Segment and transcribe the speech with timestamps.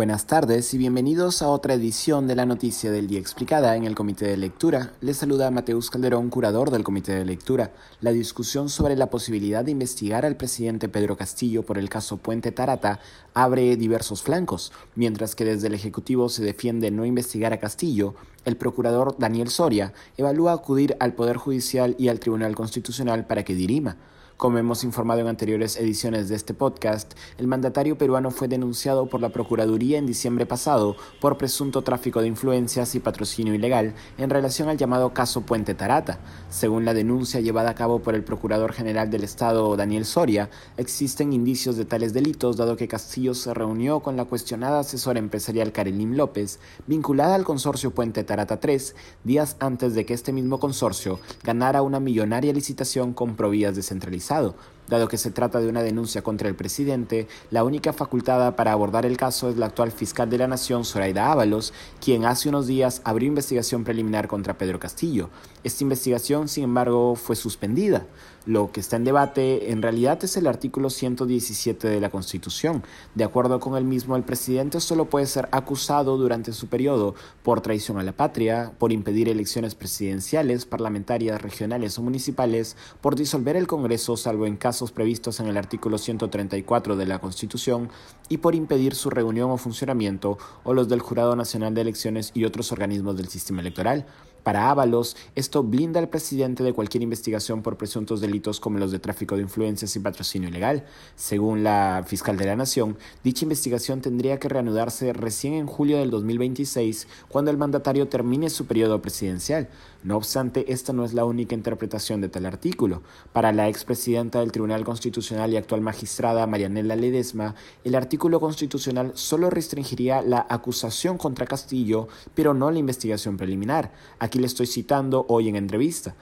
[0.00, 3.94] Buenas tardes y bienvenidos a otra edición de la Noticia del Día Explicada en el
[3.94, 4.94] Comité de Lectura.
[5.02, 7.74] Les saluda Mateus Calderón, curador del Comité de Lectura.
[8.00, 12.50] La discusión sobre la posibilidad de investigar al presidente Pedro Castillo por el caso Puente
[12.50, 12.98] Tarata
[13.34, 14.72] abre diversos flancos.
[14.94, 18.14] Mientras que desde el Ejecutivo se defiende no investigar a Castillo,
[18.46, 23.54] el procurador Daniel Soria evalúa acudir al Poder Judicial y al Tribunal Constitucional para que
[23.54, 23.98] dirima.
[24.40, 29.20] Como hemos informado en anteriores ediciones de este podcast, el mandatario peruano fue denunciado por
[29.20, 34.70] la Procuraduría en diciembre pasado por presunto tráfico de influencias y patrocinio ilegal en relación
[34.70, 36.20] al llamado caso Puente Tarata.
[36.48, 40.48] Según la denuncia llevada a cabo por el Procurador General del Estado, Daniel Soria,
[40.78, 45.70] existen indicios de tales delitos dado que Castillo se reunió con la cuestionada asesora empresarial
[45.70, 51.20] Karelim López, vinculada al consorcio Puente Tarata 3, días antes de que este mismo consorcio
[51.42, 54.54] ganara una millonaria licitación con provías descentralizadas pasado.
[54.90, 59.06] Dado que se trata de una denuncia contra el presidente, la única facultada para abordar
[59.06, 63.00] el caso es la actual fiscal de la Nación, Zoraida Ábalos, quien hace unos días
[63.04, 65.30] abrió investigación preliminar contra Pedro Castillo.
[65.62, 68.06] Esta investigación, sin embargo, fue suspendida.
[68.46, 72.82] Lo que está en debate en realidad es el artículo 117 de la Constitución.
[73.14, 77.60] De acuerdo con el mismo, el presidente solo puede ser acusado durante su periodo por
[77.60, 83.66] traición a la patria, por impedir elecciones presidenciales, parlamentarias, regionales o municipales, por disolver el
[83.66, 84.56] Congreso salvo en
[84.90, 87.90] previstos en el artículo 134 de la Constitución
[88.30, 92.46] y por impedir su reunión o funcionamiento o los del Jurado Nacional de Elecciones y
[92.46, 94.06] otros organismos del sistema electoral.
[94.42, 98.98] Para Ábalos, esto blinda al presidente de cualquier investigación por presuntos delitos como los de
[98.98, 100.84] tráfico de influencias y patrocinio ilegal.
[101.14, 106.10] Según la fiscal de la Nación, dicha investigación tendría que reanudarse recién en julio del
[106.10, 109.68] 2026, cuando el mandatario termine su periodo presidencial.
[110.02, 113.02] No obstante, esta no es la única interpretación de tal artículo.
[113.34, 119.50] Para la expresidenta del Tribunal Constitucional y actual magistrada Marianela Ledesma, el artículo constitucional solo
[119.50, 123.92] restringiría la acusación contra Castillo, pero no la investigación preliminar.
[124.38, 126.14] Le estoy citando hoy en entrevista.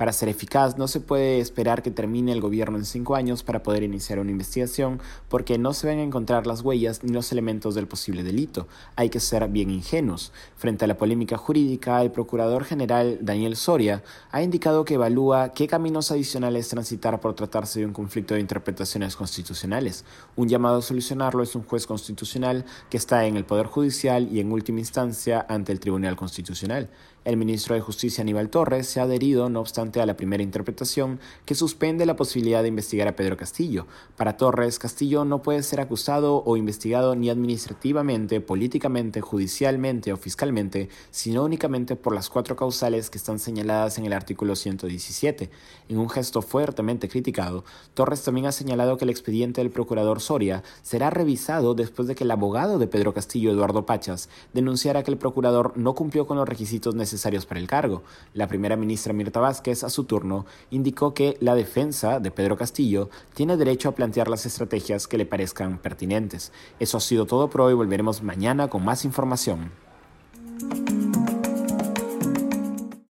[0.00, 3.62] Para ser eficaz no se puede esperar que termine el gobierno en cinco años para
[3.62, 7.74] poder iniciar una investigación porque no se van a encontrar las huellas ni los elementos
[7.74, 8.66] del posible delito.
[8.96, 10.32] Hay que ser bien ingenuos.
[10.56, 15.68] Frente a la polémica jurídica, el Procurador General Daniel Soria ha indicado que evalúa qué
[15.68, 20.06] caminos adicionales transitar por tratarse de un conflicto de interpretaciones constitucionales.
[20.34, 24.40] Un llamado a solucionarlo es un juez constitucional que está en el Poder Judicial y
[24.40, 26.88] en última instancia ante el Tribunal Constitucional.
[27.22, 31.18] El ministro de Justicia Aníbal Torres se ha adherido, no obstante, a la primera interpretación
[31.46, 33.86] que suspende la posibilidad de investigar a Pedro Castillo.
[34.16, 40.90] Para Torres, Castillo no puede ser acusado o investigado ni administrativamente, políticamente, judicialmente o fiscalmente,
[41.10, 45.50] sino únicamente por las cuatro causales que están señaladas en el artículo 117.
[45.88, 47.64] En un gesto fuertemente criticado,
[47.94, 52.24] Torres también ha señalado que el expediente del procurador Soria será revisado después de que
[52.24, 56.48] el abogado de Pedro Castillo, Eduardo Pachas, denunciara que el procurador no cumplió con los
[56.48, 58.02] requisitos necesarios para el cargo.
[58.34, 63.10] La primera ministra Mirta Vázquez, a su turno, indicó que la defensa de Pedro Castillo
[63.34, 66.52] tiene derecho a plantear las estrategias que le parezcan pertinentes.
[66.78, 69.70] Eso ha sido todo por hoy, volveremos mañana con más información.